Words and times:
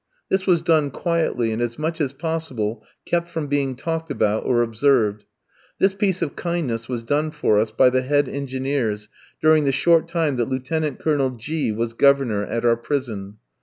This 0.29 0.47
was 0.47 0.63
done 0.63 0.89
quietly, 0.89 1.51
and 1.51 1.61
as 1.61 1.77
much 1.77 2.01
as 2.01 2.11
possible 2.11 2.83
kept 3.05 3.27
from 3.29 3.45
being 3.45 3.75
talked 3.75 4.09
about 4.09 4.45
or 4.47 4.63
observed. 4.63 5.25
This 5.77 5.93
piece 5.93 6.23
of 6.23 6.35
kindness 6.35 6.89
was 6.89 7.03
done 7.03 7.29
for 7.29 7.59
us 7.59 7.71
by 7.71 7.91
the 7.91 8.01
head 8.01 8.27
engineers, 8.27 9.09
during 9.43 9.63
the 9.65 9.71
short 9.71 10.07
time 10.07 10.37
that 10.37 10.49
Lieutenant 10.49 10.97
Colonel 10.97 11.29
G 11.29 11.71
kof 11.71 11.75
was 11.75 11.93
Governor 11.93 12.43
at 12.43 12.65
our 12.65 12.77
prison. 12.77 13.37